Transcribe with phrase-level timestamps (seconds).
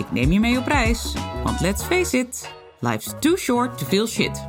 [0.00, 1.14] Ik neem je mee op reis,
[1.44, 4.46] want let's face it, life's too short to feel shit.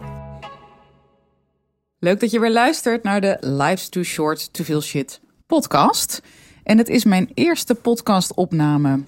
[2.00, 6.22] Leuk dat je weer luistert naar de Life's Too Short to Feel Shit podcast.
[6.64, 9.04] En het is mijn eerste podcastopname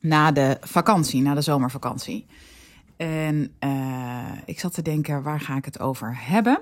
[0.00, 2.26] na de vakantie, na de zomervakantie.
[2.96, 6.60] En uh, ik zat te denken, waar ga ik het over hebben?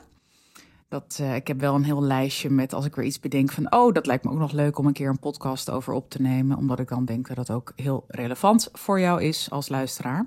[0.92, 3.72] Dat, uh, ik heb wel een heel lijstje met als ik weer iets bedenk van...
[3.72, 6.22] oh, dat lijkt me ook nog leuk om een keer een podcast over op te
[6.22, 6.56] nemen.
[6.56, 10.26] Omdat ik dan denk dat dat ook heel relevant voor jou is als luisteraar.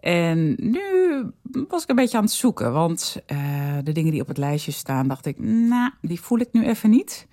[0.00, 0.80] En nu
[1.68, 2.72] was ik een beetje aan het zoeken.
[2.72, 5.38] Want uh, de dingen die op het lijstje staan, dacht ik...
[5.38, 7.26] nou, die voel ik nu even niet.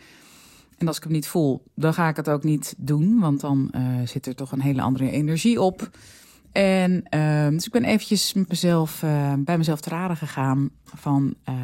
[0.78, 3.19] En als ik hem niet voel, dan ga ik het ook niet doen.
[3.19, 5.89] Want dan uh, zit er toch een hele andere energie op...
[6.58, 11.55] En uh, dus ik ben eventjes mezelf, uh, bij mezelf te raden gegaan van uh,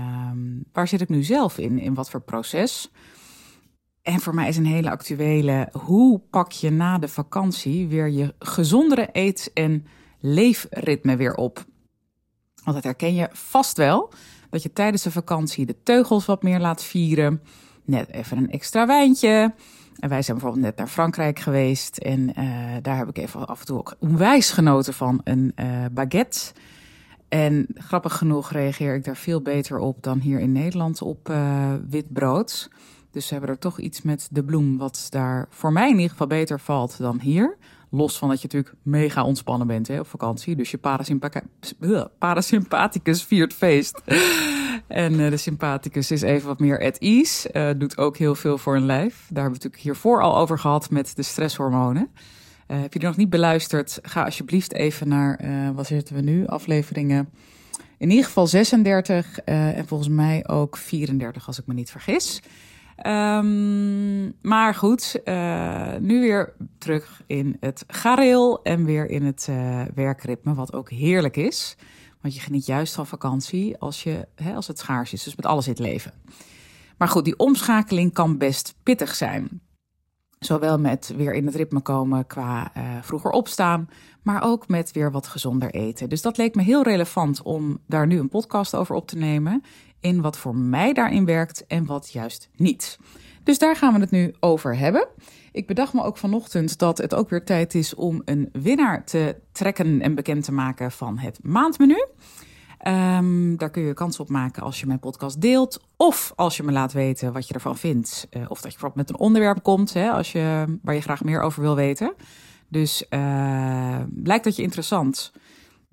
[0.72, 2.92] waar zit ik nu zelf in, in wat voor proces.
[4.02, 8.34] En voor mij is een hele actuele, hoe pak je na de vakantie weer je
[8.40, 9.86] gezondere eet- en
[10.20, 11.66] leefritme weer op?
[12.64, 14.14] Want dat herken je vast wel,
[14.50, 17.42] dat je tijdens de vakantie de teugels wat meer laat vieren.
[17.86, 19.54] Net even een extra wijntje,
[20.04, 21.98] en wij zijn bijvoorbeeld net naar Frankrijk geweest.
[21.98, 22.46] En uh,
[22.82, 26.52] daar heb ik even af en toe ook onwijs genoten van een uh, baguette.
[27.30, 31.74] En grappig genoeg reageer ik daar veel beter op dan hier in Nederland op uh,
[31.90, 32.70] wit brood.
[33.12, 36.10] Dus ze hebben er toch iets met de bloem wat daar voor mij in ieder
[36.10, 37.58] geval beter valt dan hier.
[37.90, 40.56] Los van dat je natuurlijk mega ontspannen bent hè, op vakantie.
[40.56, 40.80] Dus je
[42.18, 44.02] parasympathicus viert feest.
[44.94, 47.50] En uh, de sympathicus is even wat meer at ease.
[47.54, 49.14] Uh, doet ook heel veel voor een lijf.
[49.14, 52.12] Daar hebben we het natuurlijk hiervoor al over gehad met de stresshormonen.
[52.68, 54.00] Uh, heb je er nog niet beluisterd?
[54.02, 55.40] Ga alsjeblieft even naar,
[55.76, 56.48] wat zitten we nu?
[56.48, 57.30] Afleveringen.
[57.98, 62.42] In ieder geval 36 en volgens mij ook 34 als ik me niet vergis.
[63.08, 65.22] Um, maar goed,
[66.00, 69.50] nu weer terug in het gareel en weer in het
[69.96, 71.76] werkritme, wat ook heerlijk is.
[72.24, 75.46] Want je geniet juist van vakantie als, je, hè, als het schaars is, dus met
[75.46, 76.14] alles in het leven.
[76.98, 79.62] Maar goed, die omschakeling kan best pittig zijn.
[80.40, 83.90] Zowel met weer in het ritme komen qua uh, vroeger opstaan,
[84.22, 86.10] maar ook met weer wat gezonder eten.
[86.10, 89.64] Dus dat leek me heel relevant om daar nu een podcast over op te nemen.
[90.00, 92.98] In wat voor mij daarin werkt en wat juist niet.
[93.44, 95.08] Dus daar gaan we het nu over hebben.
[95.52, 99.36] Ik bedacht me ook vanochtend dat het ook weer tijd is om een winnaar te
[99.52, 102.06] trekken en bekend te maken van het maandmenu.
[102.88, 105.82] Um, daar kun je kans op maken als je mijn podcast deelt.
[105.98, 108.28] Of als je me laat weten wat je ervan vindt.
[108.32, 111.24] Uh, of dat je bijvoorbeeld met een onderwerp komt hè, als je, waar je graag
[111.24, 112.14] meer over wil weten.
[112.68, 115.32] Dus uh, lijkt dat je interessant?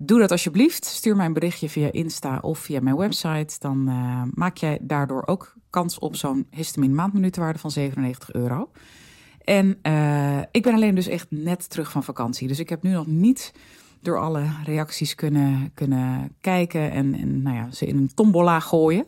[0.03, 0.85] Doe dat alsjeblieft.
[0.85, 3.55] Stuur mij een berichtje via Insta of via mijn website.
[3.59, 8.69] Dan uh, maak jij daardoor ook kans op zo'n histamine maandminutenwaarde van 97 euro.
[9.43, 12.47] En uh, ik ben alleen dus echt net terug van vakantie.
[12.47, 13.53] Dus ik heb nu nog niet
[13.99, 19.05] door alle reacties kunnen, kunnen kijken en, en nou ja, ze in een tombola gooien.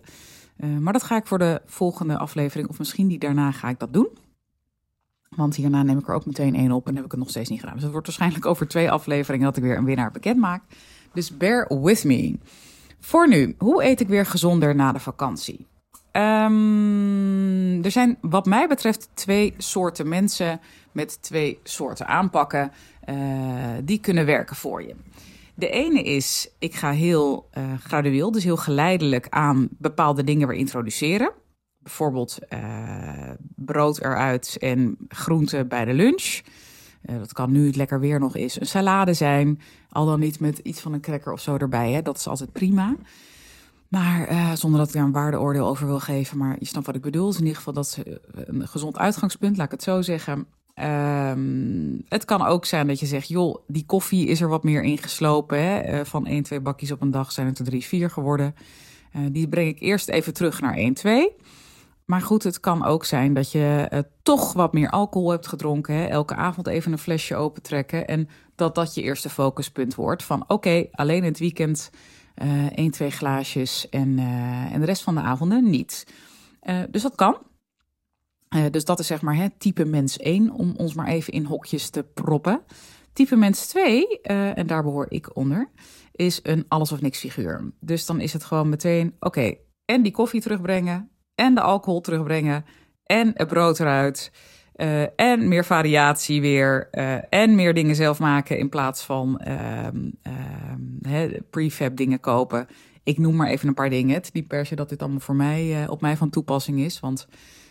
[0.57, 3.79] Uh, maar dat ga ik voor de volgende aflevering, of misschien die daarna, ga ik
[3.79, 4.07] dat doen.
[5.35, 7.49] Want hierna neem ik er ook meteen één op en heb ik het nog steeds
[7.49, 7.73] niet gedaan.
[7.73, 10.63] Dus het wordt waarschijnlijk over twee afleveringen dat ik weer een winnaar bekend maak.
[11.13, 12.37] Dus bear with me.
[12.99, 15.67] Voor nu, hoe eet ik weer gezonder na de vakantie?
[16.11, 20.59] Um, er zijn wat mij betreft twee soorten mensen
[20.91, 22.71] met twee soorten aanpakken
[23.09, 23.15] uh,
[23.83, 24.95] die kunnen werken voor je.
[25.55, 30.57] De ene is, ik ga heel uh, gradueel, dus heel geleidelijk aan bepaalde dingen weer
[30.57, 31.31] introduceren.
[31.83, 36.41] Bijvoorbeeld uh, brood eruit en groenten bij de lunch.
[37.05, 38.59] Uh, dat kan nu het lekker weer nog is.
[38.59, 41.91] Een salade zijn, al dan niet met iets van een cracker of zo erbij.
[41.91, 42.01] Hè?
[42.01, 42.95] Dat is altijd prima.
[43.87, 46.37] Maar uh, zonder dat ik daar een waardeoordeel over wil geven.
[46.37, 47.31] Maar je snapt wat ik bedoel.
[47.33, 50.45] In ieder geval dat is een gezond uitgangspunt, laat ik het zo zeggen.
[50.75, 54.83] Um, het kan ook zijn dat je zegt, joh, die koffie is er wat meer
[54.83, 55.63] ingeslopen.
[55.63, 56.05] Hè?
[56.05, 58.55] Van 1, 2 bakjes op een dag zijn het er 3, 4 geworden.
[59.31, 61.35] Die breng ik eerst even terug naar 1, 2.
[62.05, 65.95] Maar goed, het kan ook zijn dat je uh, toch wat meer alcohol hebt gedronken.
[65.95, 66.05] Hè?
[66.05, 68.07] Elke avond even een flesje opentrekken.
[68.07, 70.23] En dat dat je eerste focuspunt wordt.
[70.23, 71.91] Van oké, alleen het weekend
[72.43, 76.07] uh, één, twee glaasjes en, uh, en de rest van de avonden niet.
[76.89, 77.37] Dus dat kan.
[78.71, 81.89] dus dat is zeg maar het type mens 1, om ons maar even in hokjes
[81.89, 82.61] te proppen.
[83.13, 85.69] Type mens 2, en daar behoor ik onder,
[86.11, 87.71] is een alles of niks figuur.
[87.79, 89.55] Dus dan is het gewoon meteen, oké,
[89.85, 92.65] en die koffie terugbrengen, en de alcohol terugbrengen,
[93.05, 94.31] en het brood eruit.
[94.75, 96.87] Uh, en meer variatie weer.
[96.91, 99.87] Uh, en meer dingen zelf maken in plaats van uh,
[101.49, 102.67] prefab dingen kopen.
[103.03, 104.15] Ik noem maar even een paar dingen.
[104.15, 106.99] Het niet per se dat dit allemaal voor mij, uh, op mij van toepassing is.
[106.99, 107.27] Want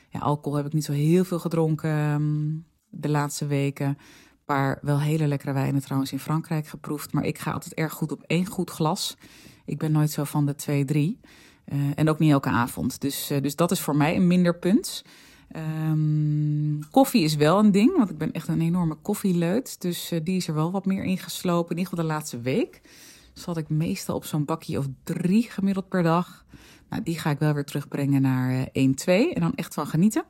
[0.08, 3.86] ja, alcohol heb ik niet zo heel veel gedronken um, de laatste weken.
[3.86, 3.96] Een
[4.44, 7.12] paar wel hele lekkere wijnen trouwens in Frankrijk geproefd.
[7.12, 9.16] Maar ik ga altijd erg goed op één goed glas.
[9.64, 11.20] Ik ben nooit zo van de twee, drie.
[11.72, 13.00] Uh, en ook niet elke avond.
[13.00, 15.04] Dus, uh, dus dat is voor mij een minder punt.
[15.90, 19.80] Um, koffie is wel een ding, want ik ben echt een enorme koffieleut.
[19.80, 21.70] Dus uh, die is er wel wat meer ingeslopen.
[21.70, 22.80] In ieder geval de laatste week
[23.34, 26.44] zat ik meestal op zo'n bakje of drie gemiddeld per dag.
[26.88, 29.86] Nou, die ga ik wel weer terugbrengen naar uh, 1, 2 en dan echt van
[29.86, 30.24] genieten.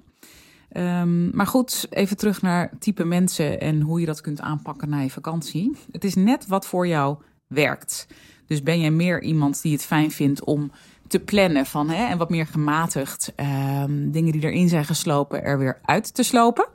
[0.77, 5.01] Um, maar goed, even terug naar type mensen en hoe je dat kunt aanpakken na
[5.01, 5.77] je vakantie.
[5.91, 8.07] Het is net wat voor jou werkt.
[8.47, 10.71] Dus ben jij meer iemand die het fijn vindt om
[11.13, 15.59] te plannen van, hè, en wat meer gematigd um, dingen die erin zijn geslopen er
[15.59, 16.69] weer uit te slopen?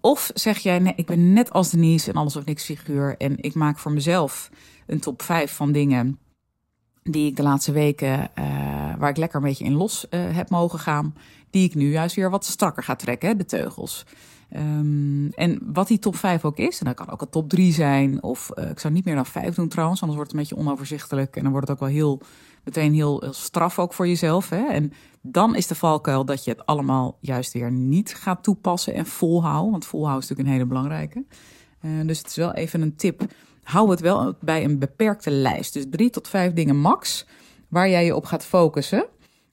[0.00, 3.36] Of zeg jij, nee, ik ben net als Denise en alles of niks figuur en
[3.40, 4.50] ik maak voor mezelf
[4.86, 6.18] een top 5 van dingen
[7.02, 8.44] die ik de laatste weken, uh,
[8.98, 11.14] waar ik lekker een beetje in los uh, heb mogen gaan,
[11.50, 14.04] die ik nu juist weer wat strakker ga trekken, de teugels.
[14.56, 17.72] Um, en wat die top 5 ook is, en dat kan ook een top 3
[17.72, 20.48] zijn, of uh, ik zou niet meer dan 5 doen trouwens, anders wordt het een
[20.48, 22.22] beetje onoverzichtelijk en dan wordt het ook wel heel
[22.64, 24.48] meteen heel, straf ook voor jezelf.
[24.48, 24.66] Hè?
[24.66, 24.92] En
[25.22, 29.70] dan is de valkuil dat je het allemaal juist weer niet gaat toepassen en volhouden.
[29.70, 31.24] Want volhouden is natuurlijk een hele belangrijke.
[31.80, 33.22] Uh, dus het is wel even een tip.
[33.62, 35.72] Hou het wel bij een beperkte lijst.
[35.72, 37.26] Dus drie tot vijf dingen max
[37.68, 39.06] waar jij je op gaat focussen.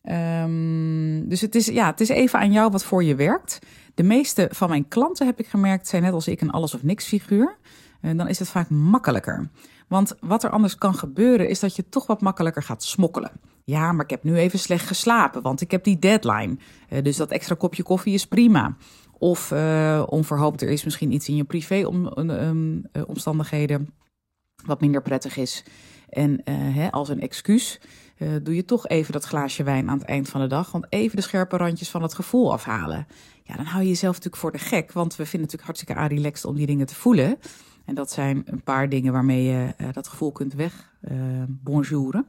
[0.04, 3.60] Um, dus het is, ja, het is even aan jou wat voor je werkt.
[4.02, 6.84] De meeste van mijn klanten heb ik gemerkt zijn net als ik een alles of
[6.84, 7.58] niks figuur.
[8.00, 9.50] En dan is het vaak makkelijker.
[9.88, 13.32] Want wat er anders kan gebeuren is dat je toch wat makkelijker gaat smokkelen.
[13.64, 16.58] Ja, maar ik heb nu even slecht geslapen, want ik heb die deadline.
[16.90, 18.76] Uh, dus dat extra kopje koffie is prima.
[19.18, 23.94] Of uh, onverhoopt, er is misschien iets in je privé om, um, uh, omstandigheden
[24.66, 25.64] wat minder prettig is.
[26.10, 27.82] En hè, als een excuus
[28.44, 30.72] doe je toch even dat glaasje wijn aan het eind van de dag.
[30.72, 33.08] Want even de scherpe randjes van het gevoel afhalen.
[33.56, 34.92] Dan hou je jezelf natuurlijk voor de gek.
[34.92, 37.40] Want we vinden het natuurlijk hartstikke relaxed om die dingen te voelen.
[37.86, 42.28] En dat zijn een paar dingen waarmee je uh, dat gevoel kunt weg uh, bonjouren.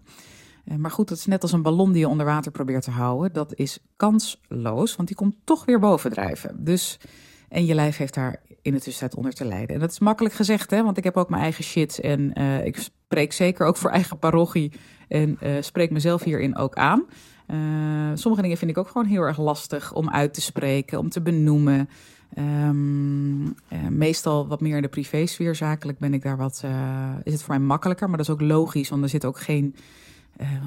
[0.65, 2.91] Uh, maar goed, dat is net als een ballon die je onder water probeert te
[2.91, 3.33] houden.
[3.33, 6.65] Dat is kansloos, want die komt toch weer bovendrijven.
[6.65, 6.99] Dus,
[7.49, 9.75] en je lijf heeft daar in de tussentijd onder te lijden.
[9.75, 12.01] En dat is makkelijk gezegd, hè, want ik heb ook mijn eigen shit.
[12.01, 12.33] En
[12.67, 14.73] ik spreek zeker ook voor eigen parochie.
[15.09, 17.05] En spreek mezelf hierin ook aan.
[18.15, 21.21] Sommige dingen vind ik ook gewoon heel erg lastig om uit te spreken, om te
[21.21, 21.89] benoemen.
[22.39, 23.53] Um, uh,
[23.91, 25.55] meestal wat meer in de privésfeer.
[25.55, 28.09] Zakelijk ben ik daar wat, uh, is het voor mij makkelijker.
[28.09, 29.77] Maar dat is ook logisch, want er zit ook geen,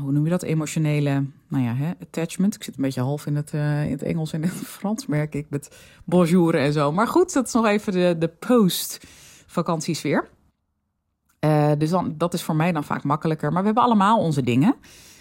[0.02, 2.56] hoe noem je dat, emotionele, nou ja, hè, attachment.
[2.56, 5.36] Ik zit een beetje half in het, in het Engels en in het Frans, merk
[5.36, 6.92] ik, met bonjour en zo.
[6.92, 10.30] Maar goed, dat is nog even de, de post-vakantiesfeer.
[11.78, 13.52] dus dan, dat is voor mij dan vaak makkelijker.
[13.52, 14.76] Maar we hebben allemaal onze dingen.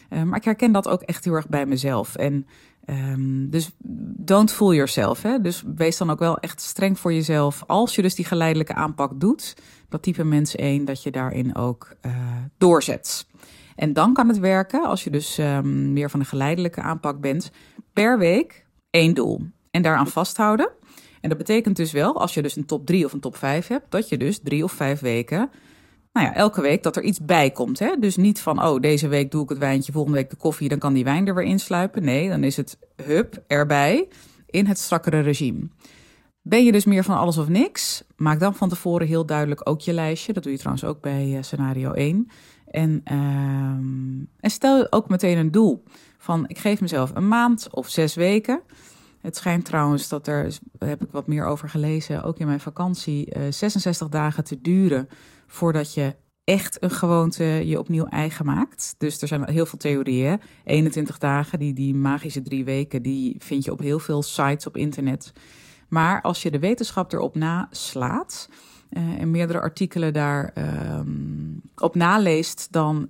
[0.08, 2.16] Maar ik herken dat ook echt heel erg bij mezelf.
[2.16, 2.46] En
[2.90, 3.70] Um, dus
[4.16, 5.22] don't fool yourself.
[5.22, 5.40] Hè?
[5.40, 7.62] Dus wees dan ook wel echt streng voor jezelf.
[7.66, 9.54] Als je dus die geleidelijke aanpak doet,
[9.88, 12.12] dat type mens 1, dat je daarin ook uh,
[12.58, 13.26] doorzet.
[13.76, 17.50] En dan kan het werken, als je dus um, meer van de geleidelijke aanpak bent,
[17.92, 19.40] per week één doel.
[19.70, 20.70] En daaraan vasthouden.
[21.20, 23.66] En dat betekent dus wel, als je dus een top 3 of een top 5
[23.66, 25.50] hebt, dat je dus drie of vijf weken
[26.14, 27.78] nou ja, elke week dat er iets bij komt.
[27.78, 27.96] Hè?
[27.98, 30.78] Dus niet van, oh, deze week doe ik het wijntje, volgende week de koffie, dan
[30.78, 32.04] kan die wijn er weer insluipen.
[32.04, 34.08] Nee, dan is het hup erbij
[34.46, 35.68] in het strakkere regime.
[36.42, 38.04] Ben je dus meer van alles of niks?
[38.16, 40.32] Maak dan van tevoren heel duidelijk ook je lijstje.
[40.32, 42.28] Dat doe je trouwens ook bij uh, scenario 1.
[42.66, 43.16] En, uh,
[44.40, 45.82] en stel ook meteen een doel.
[46.18, 48.60] Van ik geef mezelf een maand of zes weken.
[49.20, 53.36] Het schijnt trouwens dat er, heb ik wat meer over gelezen, ook in mijn vakantie,
[53.36, 55.08] uh, 66 dagen te duren
[55.54, 58.94] voordat je echt een gewoonte je opnieuw eigen maakt.
[58.98, 60.40] Dus er zijn heel veel theorieën.
[60.64, 64.76] 21 dagen, die, die magische drie weken, die vind je op heel veel sites op
[64.76, 65.32] internet.
[65.88, 68.48] Maar als je de wetenschap erop naslaat
[68.90, 70.52] uh, en meerdere artikelen daar
[70.98, 73.08] um, op naleest, dan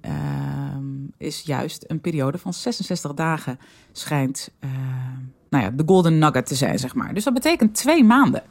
[0.75, 3.59] um, is juist een periode van 66 dagen
[3.93, 4.71] schijnt uh,
[5.49, 7.15] nou ja, de golden nugget te zijn, zeg maar.
[7.15, 8.43] Dus dat betekent twee maanden.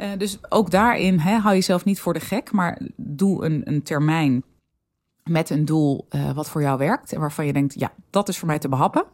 [0.00, 3.82] Uh, dus ook daarin hè, hou jezelf niet voor de gek, maar doe een, een
[3.82, 4.42] termijn
[5.24, 8.38] met een doel uh, wat voor jou werkt en waarvan je denkt, ja, dat is
[8.38, 9.04] voor mij te behappen.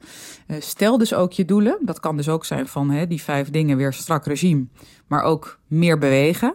[0.47, 1.79] Uh, stel dus ook je doelen.
[1.81, 4.67] Dat kan dus ook zijn van hè, die vijf dingen weer strak regime,
[5.07, 6.55] maar ook meer bewegen.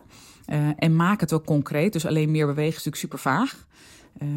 [0.75, 1.93] en maak het ook concreet.
[1.93, 3.67] Dus alleen meer bewegen is natuurlijk super vaag.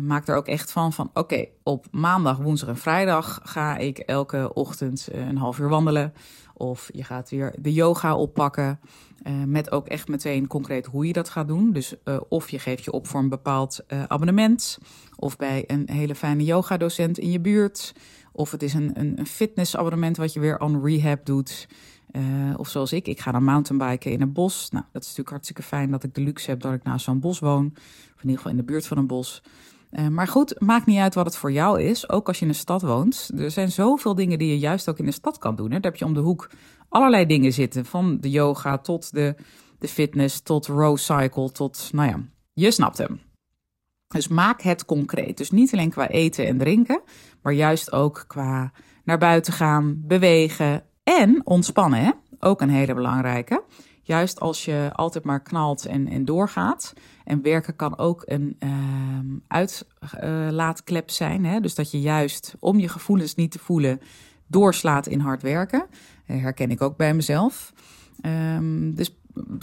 [0.03, 4.53] maak er ook echt van van oké, op maandag, woensdag en vrijdag ga ik elke
[4.55, 6.13] ochtend een half uur wandelen.
[6.57, 8.81] Of je gaat weer de yoga oppakken.
[9.27, 11.73] Uh, met ook echt meteen concreet hoe je dat gaat doen.
[11.73, 14.79] Dus uh, of je geeft je op voor een bepaald uh, abonnement.
[15.17, 17.95] Of bij een hele fijne yogadocent in je buurt.
[18.33, 21.69] Of het is een, een, een fitnessabonnement wat je weer on rehab doet.
[22.57, 24.71] of zoals ik, ik ga dan mountainbiken in een bos.
[24.71, 27.21] Nou, dat is natuurlijk hartstikke fijn dat ik de luxe heb dat ik naast zo'n
[27.21, 27.73] bos woon.
[28.15, 29.43] Of in ieder geval in de buurt van een bos.
[29.99, 32.09] Uh, maar goed, maakt niet uit wat het voor jou is.
[32.09, 33.31] Ook als je in een stad woont.
[33.37, 35.71] Er zijn zoveel dingen die je juist ook in de stad kan doen.
[35.71, 35.81] Hè.
[35.81, 36.51] Daar heb je om de hoek
[36.89, 37.85] allerlei dingen zitten.
[37.85, 39.35] Van de yoga tot de,
[39.79, 42.21] de fitness, tot row cycle, tot, nou ja,
[42.53, 43.21] je snapt hem.
[44.07, 45.37] Dus maak het concreet.
[45.37, 47.03] Dus niet alleen qua eten en drinken,
[47.43, 48.73] maar juist ook qua
[49.05, 52.05] naar buiten gaan, bewegen en ontspannen.
[52.05, 52.11] Hè?
[52.39, 53.63] Ook een hele belangrijke.
[54.03, 56.93] Juist als je altijd maar knalt en, en doorgaat.
[57.25, 58.71] En werken kan ook een uh,
[59.49, 61.45] uitlaatklep zijn.
[61.45, 61.61] Hè?
[61.61, 64.01] Dus dat je juist om je gevoelens niet te voelen
[64.47, 65.87] doorslaat in hard werken.
[66.27, 67.73] Uh, herken ik ook bij mezelf.
[68.27, 69.15] Um, dus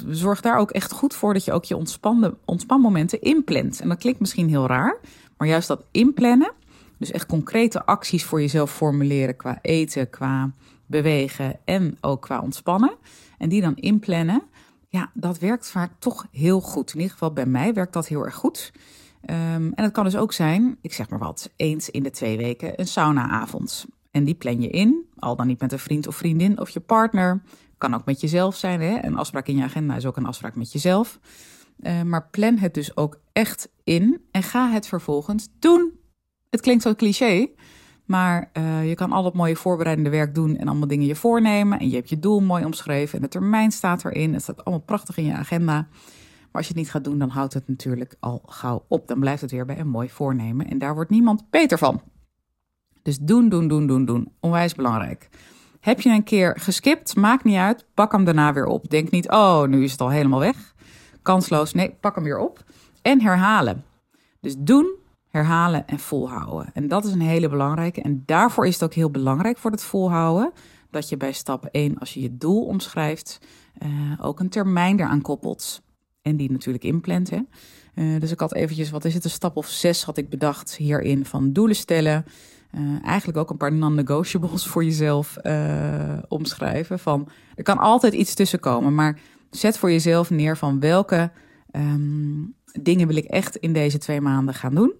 [0.07, 3.81] zorg daar ook echt goed voor dat je ook je ontspannen, ontspanmomenten inplant.
[3.81, 4.99] En dat klinkt misschien heel raar,
[5.37, 6.51] maar juist dat inplannen.
[6.97, 10.51] Dus echt concrete acties voor jezelf formuleren qua eten, qua
[10.85, 12.95] bewegen en ook qua ontspannen.
[13.37, 14.43] En die dan inplannen.
[14.87, 16.89] Ja, dat werkt vaak toch heel goed.
[16.89, 18.71] In ieder geval bij mij werkt dat heel erg goed.
[19.29, 22.37] Um, en het kan dus ook zijn, ik zeg maar wat, eens in de twee
[22.37, 23.85] weken een saunaavond.
[24.11, 26.79] En die plan je in, al dan niet met een vriend of vriendin of je
[26.79, 27.41] partner.
[27.77, 28.81] Kan ook met jezelf zijn.
[28.81, 29.03] Hè?
[29.03, 31.19] Een afspraak in je agenda is ook een afspraak met jezelf.
[31.79, 35.91] Uh, maar plan het dus ook echt in en ga het vervolgens doen.
[36.49, 37.47] Het klinkt zo cliché,
[38.05, 41.79] maar uh, je kan al dat mooie voorbereidende werk doen en allemaal dingen je voornemen.
[41.79, 44.33] En je hebt je doel mooi omschreven en de termijn staat erin.
[44.33, 45.87] Het staat allemaal prachtig in je agenda.
[46.51, 49.07] Als je het niet gaat doen, dan houdt het natuurlijk al gauw op.
[49.07, 50.67] Dan blijft het weer bij een mooi voornemen.
[50.67, 52.01] En daar wordt niemand beter van.
[53.01, 54.31] Dus doen, doen, doen, doen, doen.
[54.39, 55.29] Onwijs belangrijk.
[55.79, 57.85] Heb je een keer geskipt, maakt niet uit.
[57.93, 58.89] Pak hem daarna weer op.
[58.89, 60.73] Denk niet, oh, nu is het al helemaal weg.
[61.21, 61.73] Kansloos.
[61.73, 62.63] Nee, pak hem weer op.
[63.01, 63.83] En herhalen.
[64.39, 64.95] Dus doen,
[65.29, 66.69] herhalen en volhouden.
[66.73, 68.01] En dat is een hele belangrijke.
[68.01, 70.51] En daarvoor is het ook heel belangrijk voor het volhouden.
[70.89, 73.39] Dat je bij stap 1, als je je doel omschrijft,
[73.83, 73.89] uh,
[74.21, 75.81] ook een termijn eraan koppelt.
[76.21, 77.29] En die natuurlijk inplant.
[77.29, 77.39] Hè?
[77.95, 80.75] Uh, dus ik had eventjes, wat is het, een stap of zes had ik bedacht
[80.75, 82.25] hierin van doelen stellen.
[82.71, 86.99] Uh, eigenlijk ook een paar non-negotiables voor jezelf uh, omschrijven.
[86.99, 91.31] Van er kan altijd iets tussenkomen, maar zet voor jezelf neer van welke
[91.71, 94.93] um, dingen wil ik echt in deze twee maanden gaan doen.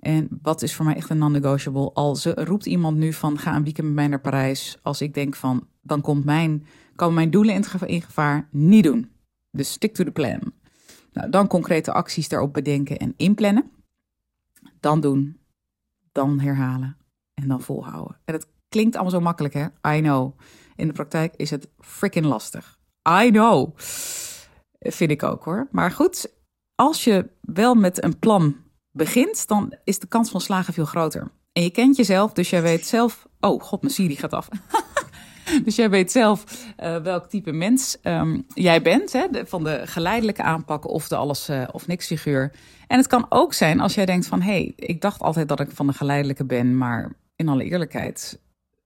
[0.00, 1.92] En wat is voor mij echt een non-negotiable?
[1.92, 4.78] Als roept iemand nu van ga een weekend met mij naar Parijs.
[4.82, 6.66] Als ik denk van dan komt mijn,
[6.96, 9.13] komen mijn doelen in gevaar, in gevaar niet doen.
[9.54, 10.52] Dus stick to the plan.
[11.12, 13.70] Nou, dan concrete acties daarop bedenken en inplannen.
[14.80, 15.40] Dan doen.
[16.12, 16.96] Dan herhalen
[17.34, 18.20] en dan volhouden.
[18.24, 19.94] En het klinkt allemaal zo makkelijk, hè?
[19.96, 20.38] I know.
[20.76, 22.78] In de praktijk is het freaking lastig.
[23.22, 23.78] I know.
[24.78, 25.68] Vind ik ook hoor.
[25.70, 26.34] Maar goed,
[26.74, 28.56] als je wel met een plan
[28.90, 31.30] begint, dan is de kans van slagen veel groter.
[31.52, 33.28] En je kent jezelf, dus jij weet zelf.
[33.40, 34.48] Oh, god, mijn Siri gaat af.
[35.64, 36.44] dus jij weet zelf
[36.82, 39.12] uh, welk type mens um, jij bent.
[39.12, 39.26] Hè?
[39.46, 42.52] Van de geleidelijke aanpakken of de alles uh, of niks figuur.
[42.86, 44.40] En het kan ook zijn als jij denkt van...
[44.40, 46.78] hé, hey, ik dacht altijd dat ik van de geleidelijke ben...
[46.78, 48.38] maar in alle eerlijkheid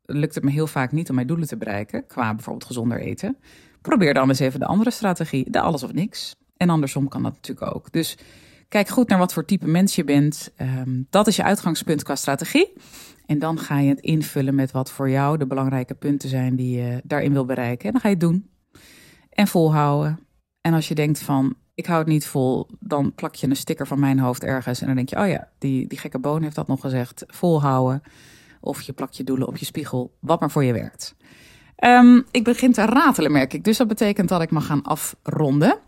[0.03, 3.37] lukt het me heel vaak niet om mijn doelen te bereiken, qua bijvoorbeeld gezonder eten.
[3.81, 6.37] Probeer dan eens even de andere strategie, de alles of niks.
[6.57, 7.93] En andersom kan dat natuurlijk ook.
[7.93, 8.17] Dus
[8.69, 10.53] kijk goed naar wat voor type mens je bent.
[10.61, 12.73] Um, dat is je uitgangspunt qua strategie.
[13.27, 16.81] En dan ga je het invullen met wat voor jou de belangrijke punten zijn die
[16.81, 17.87] je daarin wil bereiken.
[17.87, 18.51] En dan ga je het doen.
[19.31, 20.19] En volhouden.
[20.61, 23.87] En als je denkt van, ik hou het niet vol, dan plak je een sticker
[23.87, 24.81] van mijn hoofd ergens.
[24.81, 27.25] En dan denk je, oh ja, die, die gekke boon heeft dat nog gezegd.
[27.27, 28.03] Volhouden.
[28.61, 31.17] Of je plakt je doelen op je spiegel, wat maar voor je werkt.
[31.85, 33.65] Um, ik begin te ratelen, merk ik.
[33.65, 35.79] Dus dat betekent dat ik mag gaan afronden.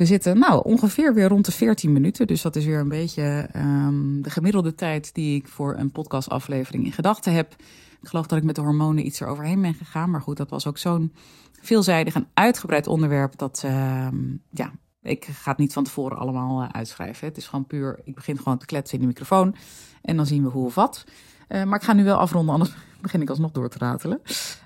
[0.00, 2.26] We zitten nou ongeveer weer rond de 14 minuten.
[2.26, 6.84] Dus dat is weer een beetje um, de gemiddelde tijd die ik voor een podcastaflevering
[6.84, 7.52] in gedachten heb.
[8.00, 10.10] Ik geloof dat ik met de hormonen iets eroverheen ben gegaan.
[10.10, 11.12] Maar goed, dat was ook zo'n
[11.60, 13.38] veelzijdig en uitgebreid onderwerp.
[13.38, 17.28] Dat um, ja, ik ga het niet van tevoren allemaal uh, uitschrijven.
[17.28, 19.54] Het is gewoon puur, ik begin gewoon te kletsen in de microfoon.
[20.02, 21.04] En dan zien we hoe of wat.
[21.50, 24.20] Uh, maar ik ga nu wel afronden, anders begin ik alsnog door te ratelen.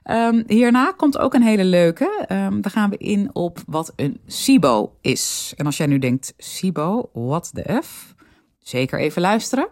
[0.05, 2.27] Um, hierna komt ook een hele leuke.
[2.29, 5.53] Um, daar gaan we in op wat een SIBO is.
[5.57, 8.15] En als jij nu denkt, SIBO, what the F?
[8.59, 9.69] Zeker even luisteren,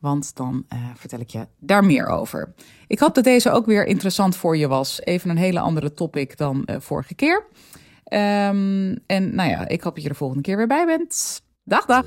[0.00, 2.54] want dan uh, vertel ik je daar meer over.
[2.86, 5.00] Ik hoop dat deze ook weer interessant voor je was.
[5.00, 7.46] Even een hele andere topic dan uh, vorige keer.
[8.04, 11.42] Ehm, en nou ja, ik hoop dat je er volgende keer weer bij bent.
[11.64, 12.06] Dag, dag.